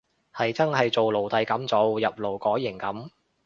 [0.33, 3.11] 係真係做奴隸噉做，入勞改營噉